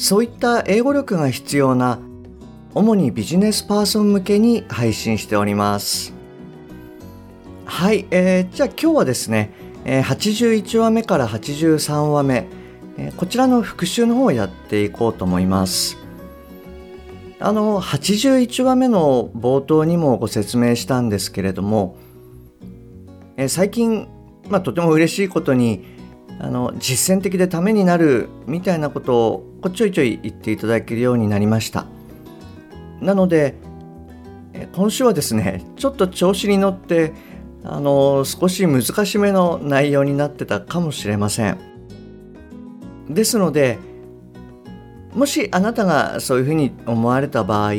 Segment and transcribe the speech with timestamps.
[0.00, 1.98] そういった英語力が必要な
[2.74, 6.14] 主にビジネスパーソン向けに配信しております。
[7.66, 9.52] はい、えー、じゃあ今日はですね、
[9.84, 12.46] 81話目から83話目、
[13.18, 15.98] こちらの復習の方をやっていこうと思います。
[17.38, 21.98] あの81話目の冒頭にもご説明したんですけれども、
[23.36, 24.08] え、最近、
[24.48, 25.99] まあ、とても嬉しいことに
[26.42, 31.86] あの実践的でためになるみたいなことをちょいちょい言っていただけるようになりました。
[33.00, 33.54] なので
[34.72, 37.12] 今週はですねちょっと調子に乗って
[37.62, 41.58] あの少し難しめの内容になってたかもしれません。
[43.10, 43.78] ですので
[45.14, 47.72] もしあなたがそういうふうに思われた場合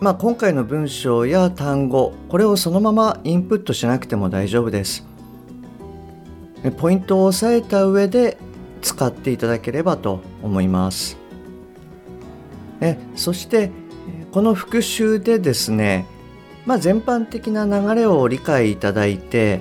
[0.00, 5.13] まあ今回の文章や単語これをそのままインプットしなくても大丈夫です。
[6.70, 8.38] ポイントを押さえた上で
[8.82, 11.16] 使っていただければと思います。
[12.80, 13.70] えそして
[14.32, 16.06] この復習でですね、
[16.66, 19.60] まあ、全般的な流れを理解いただいて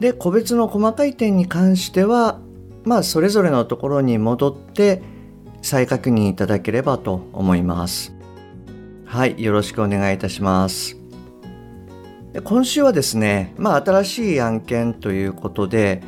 [0.00, 2.38] で個別の細かい点に関しては
[2.84, 5.02] まあそれぞれのところに戻って
[5.62, 8.14] 再確認いただければと思います。
[9.06, 11.03] はいよろしくお願いいたします。
[12.42, 16.02] 今週はですね、まあ、新しい案件ということで、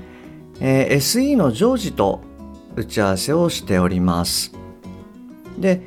[0.60, 2.20] えー、SE の常時と
[2.74, 4.52] 打ち合わせをしております。
[5.56, 5.82] で、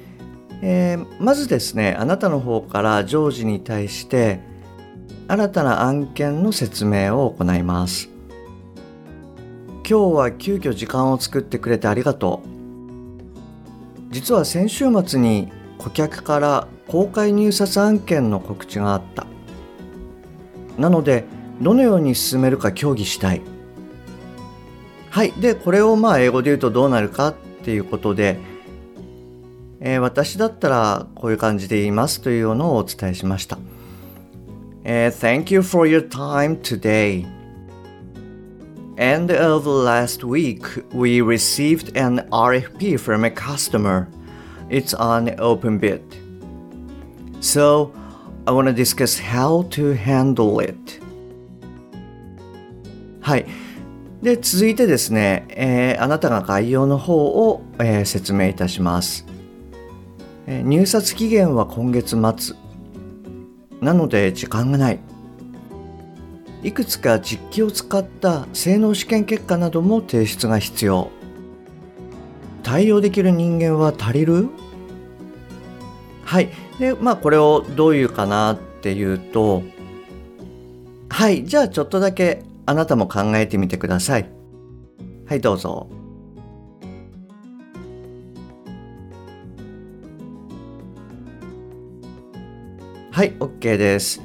[0.62, 4.40] えー、まずですねあなたの方から常時に対して
[5.28, 8.10] 新たな案件の説明を行います。
[9.90, 12.50] 今日は急遽時間を作ってくれてありがとう。
[14.12, 19.28] 実は先週末に顧客から公開入札案件の告知があった。
[20.80, 21.26] なので
[21.62, 23.42] どのように進めるか協議したい
[25.10, 28.40] はいでこれをまあ英語で言うとどうなるかっていうことで、
[29.82, 33.58] えー、私だったらこういう感じで言いますというのをお伝えしました、
[34.84, 37.40] えー、Thank you for your time today
[39.00, 44.10] End of last week, we received an RFP from a customer.
[44.70, 46.04] It's on open bid.
[47.40, 47.94] So,
[48.46, 50.78] I want to discuss how to handle it.
[53.22, 53.46] はい。
[54.22, 59.26] で、続いてですね、えー、あなたが概要の方を、えー、説明いたします、
[60.46, 62.56] えー、入札期限は今月末。
[63.82, 65.00] なので時間がない。
[66.64, 71.10] いくつか実機を使った性能試験結果なども提出が必要
[72.64, 74.50] 対応できる人間は足りる？
[76.30, 76.50] はい。
[76.78, 79.64] でまあこれをどういうかなっていうと
[81.10, 81.44] はい。
[81.44, 84.30] じゃあちょっとだけあなたも考えてみてください。
[85.26, 85.90] はいどうぞ。
[93.12, 94.22] はい OK です。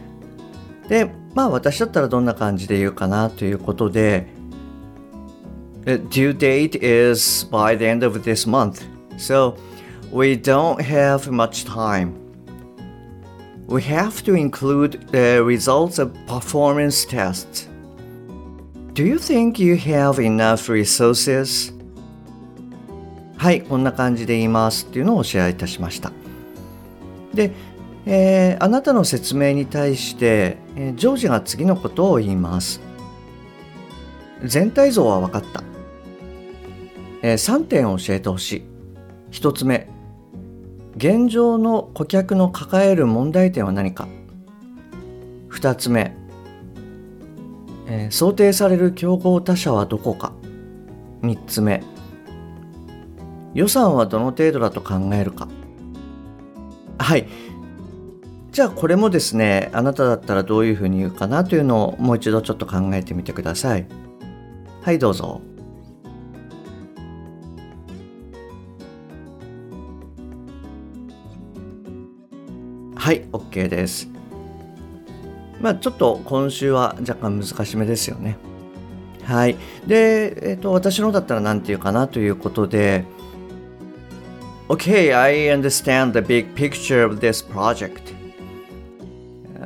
[0.90, 4.26] でまあ私だったらどんな感じで言うかなということで
[5.86, 8.82] Due date is by the end of this month.
[9.16, 9.56] So
[10.14, 12.14] we don't have much time
[13.66, 17.68] We have to include the results of performance tests
[18.92, 21.74] Do you think you have enough resources?
[23.36, 26.12] はい、こんな感じで言いますっていうのをおシェアいたしました。
[27.34, 27.50] で、
[28.06, 32.80] えー、あなたの説明に対して、えー、ジョージが次のことを言います。
[34.44, 35.64] 全体像は分かった。
[37.22, 38.64] えー、3点教えてほしい。
[39.32, 39.88] 1つ目、
[40.96, 44.08] 現状の顧客の抱える問題点は何か
[45.50, 46.16] ？2つ目、
[47.86, 50.32] えー、想定される競合他社はどこか。
[51.22, 51.82] 3つ目、
[53.54, 55.48] 予算はどの程度だと考えるか。
[56.98, 57.26] はい。
[58.54, 63.86] じゃあこれもですねあなただったらどういうふうに言うかなというのをもう一度ちょっと考えてみてください
[64.80, 65.40] はいどうぞ
[73.04, 74.08] はい OK です
[75.60, 78.38] まあちょっと今週は若干難しめですよね
[79.24, 79.56] はい。
[79.86, 83.04] で、えっ、と、私のだったら何て言うかなということで、
[84.68, 88.14] Okay, I understand the big picture of this project.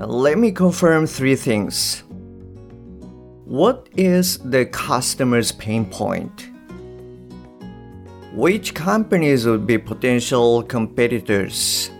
[0.05, 2.03] let me confirm three things.
[3.47, 6.51] What is the customer's pain point?
[8.35, 11.93] Which companies would be potential competitors?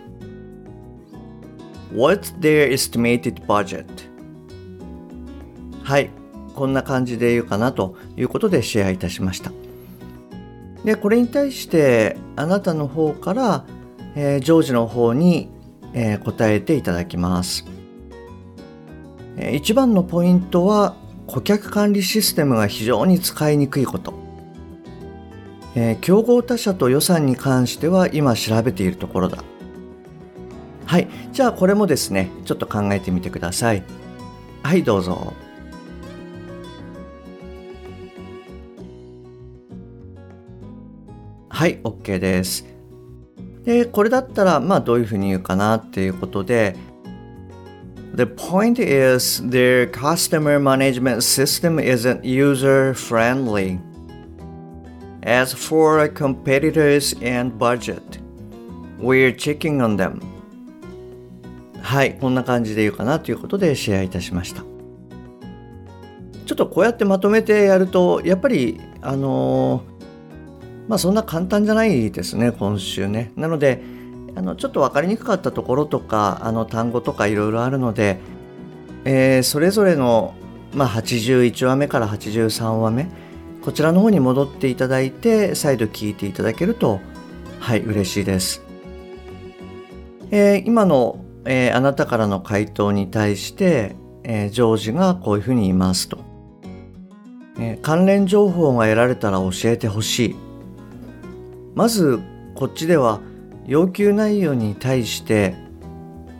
[1.99, 3.85] What's their estimated budget?
[5.83, 6.09] はい、
[6.55, 9.51] こんな感じで言うかなということでシェアいたしました。
[10.85, 13.65] で、これに対してあなたの方から、
[14.15, 15.49] えー、ジョージの方に、
[15.93, 17.65] えー、答えていただきます。
[19.35, 20.95] えー、一番のポイントは
[21.27, 24.13] 顧客管理システムが非常に使いにくいこと。
[25.75, 29.43] えー、競合他社と予算に関しては今調べているところだ。
[30.89, 31.07] はい。
[31.31, 33.83] じゃあこれもですね、ちょっと考えてみてください。
[34.63, 35.35] はい、どうぞ。
[41.47, 42.65] はい、OK です。
[43.63, 46.75] で、これだったら、まあどういうふうに言うかなっていうことで、
[48.15, 53.77] The point is their customer management system isn't user friendly.
[55.21, 58.01] As for competitors and budget,
[58.99, 60.38] we're checking on them.
[61.81, 64.63] はい、こんな感じで言うかなということでシェアいたしました。
[66.45, 69.83] ちょっとこうやってまとめてやると、やっぱり、あの、
[70.87, 73.31] まあそんな簡単じゃないですね、今週ね。
[73.35, 73.83] なので、
[74.35, 78.19] あのちょっと分かりにくかったところとかあの単語とかいろいろあるので、
[79.03, 80.33] えー、それぞれの、
[80.73, 83.07] まあ、81話目から83話目
[83.61, 87.01] こちらの方に戻っていただいて再度聞いていただけると
[87.59, 88.63] はい嬉しいです、
[90.31, 91.19] えー、今の、
[91.51, 96.19] えー、あなたからの回答に対して、えー、ジョージがこういうふうに言いますと、
[97.57, 100.35] えー、関連情報が得られたら教えてほしい。
[101.73, 102.19] まず
[102.53, 103.19] こっちでは
[103.65, 105.55] 要求内容に対して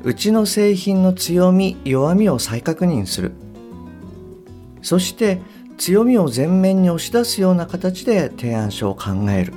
[0.04, 3.32] うちの製品の強み弱みを再確認する。
[4.84, 5.40] そして
[5.80, 9.54] 強みを前面に押し出すような形で提案書を考える。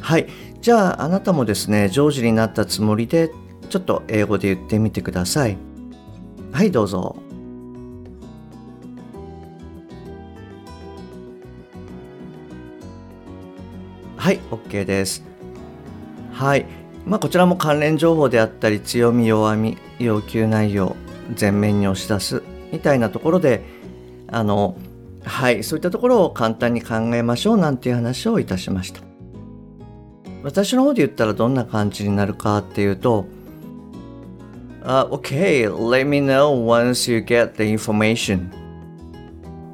[0.00, 0.26] はい。
[0.62, 3.30] じゃああなたもですね上手になったつもりで
[3.68, 5.56] ちょっと英語で言ってみてください
[6.52, 7.16] はいどうぞ
[14.16, 15.28] はい OK です
[16.38, 16.66] はい。
[17.04, 20.94] まあ、こちらも関連情報であったり、強み、弱み、要求内容、
[21.38, 23.64] 前面に押し出すみたいなところで、
[24.28, 24.76] あの、
[25.24, 29.00] はい、そういったところを簡単に考えましょうなんていう話をいたしました。
[30.44, 33.26] 私の方で言ったらどんな感じになるかっていうと、
[34.83, 38.51] uh, Okay, let me know once you get the information.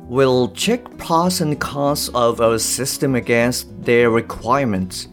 [0.08, 5.08] We'll check pros and cons of our system against their requirements.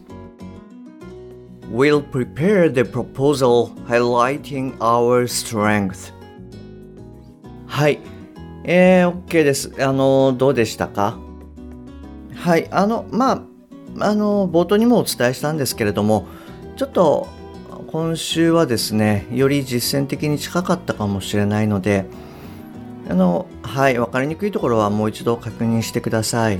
[1.69, 6.13] will prepare the proposal highlighting our strength
[7.67, 7.99] はい、
[8.63, 9.71] えー、OK です。
[9.79, 11.19] あの、どうでしたか
[12.33, 13.41] はい、あの、まあ、
[13.99, 16.27] あの、冒頭にもお伝えしたんですけれども、
[16.77, 17.27] ちょっと
[17.92, 22.06] 今週はですね、より実践的に近かったかもしれないので、
[23.06, 26.58] あの、はい、わかりにくいところはもう一度確認してください。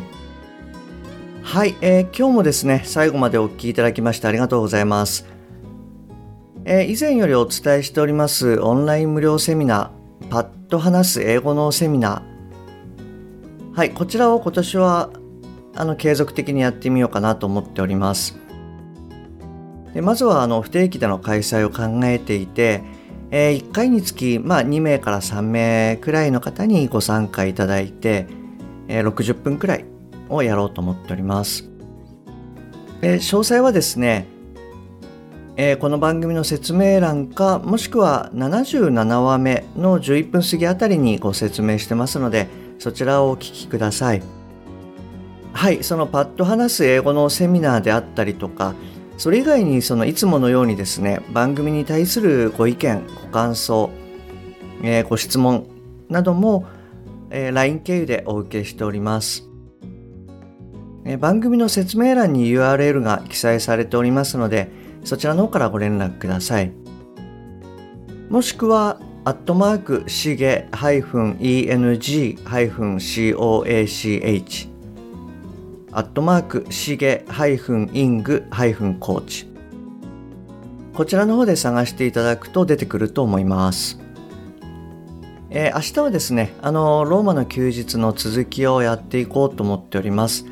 [1.42, 5.26] はい、えー、今日もですね、最後までお聞きいただきましてありがとうございます。
[6.66, 13.74] えー、以前よりお伝えしておりますオンライン無料セミナー、パッと話す英語のセミナー。
[13.74, 15.08] はい、こちらを今年は
[15.74, 18.41] あの継続的にやってみようかなと思っております。
[19.94, 22.82] でまずはあの不定期での開催を考えていて、
[23.30, 28.26] えー、1回につき、まあ、2名から3名くらいの方にご参加いただいて、
[28.88, 29.84] えー、60分くらい
[30.28, 31.68] をやろうと思っております。
[33.02, 34.26] 詳細はですね、
[35.56, 44.22] えー、この番組の説明欄かもしくは77話目の11分過ぎあたりにご説明してますのでそちらをお聞きください。
[45.52, 48.74] はい、そのパッと話す英語のセミナーであったりとか
[49.18, 53.90] それ以外にそのいつものようにですね番組に対するご意見ご感想、
[54.82, 55.66] えー、ご質問
[56.08, 56.66] なども、
[57.30, 59.52] えー、LINE 経由でお受けしております。
[61.18, 64.68] 番組の説明欄に URL が記載されておりますので、
[65.04, 66.70] そちらの方からご連絡ください。
[68.28, 71.52] もしくは、アットマーク、しげ -eng-coach
[75.92, 79.46] アットマーク、しげ -ing-coach
[80.94, 83.98] こちらの方で探していただくと出てくると思います。
[85.50, 90.46] えー、明日はですね、あの、ローマの休日の続きをやっていこうと思っております。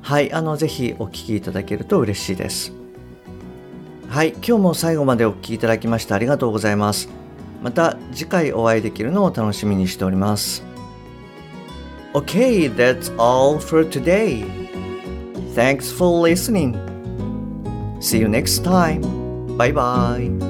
[0.00, 2.72] はい、あの、ぜひお聴きいただけると嬉しいです。
[4.08, 7.08] はい、今日も最後までお聴きいただきましてありがとうございます。
[7.62, 10.71] また次回お会いできるのを楽しみにしております。
[12.14, 14.44] Okay, that's all for today.
[15.54, 16.76] Thanks for listening.
[18.00, 19.56] See you next time.
[19.56, 20.41] Bye bye.